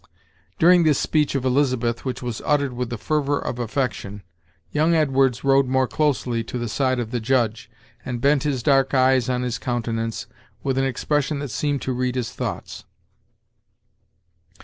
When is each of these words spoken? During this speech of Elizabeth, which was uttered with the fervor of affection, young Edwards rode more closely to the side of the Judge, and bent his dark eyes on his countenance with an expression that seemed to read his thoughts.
During 0.57 0.81
this 0.83 0.97
speech 0.97 1.35
of 1.35 1.45
Elizabeth, 1.45 2.03
which 2.05 2.23
was 2.23 2.41
uttered 2.43 2.73
with 2.73 2.89
the 2.89 2.97
fervor 2.97 3.37
of 3.37 3.59
affection, 3.59 4.23
young 4.71 4.95
Edwards 4.95 5.43
rode 5.43 5.67
more 5.67 5.87
closely 5.87 6.43
to 6.43 6.57
the 6.57 6.67
side 6.67 6.99
of 6.99 7.11
the 7.11 7.19
Judge, 7.19 7.69
and 8.03 8.19
bent 8.19 8.41
his 8.41 8.63
dark 8.63 8.95
eyes 8.95 9.29
on 9.29 9.43
his 9.43 9.59
countenance 9.59 10.25
with 10.63 10.79
an 10.79 10.85
expression 10.85 11.37
that 11.37 11.51
seemed 11.51 11.83
to 11.83 11.93
read 11.93 12.15
his 12.15 12.33
thoughts. 12.33 12.85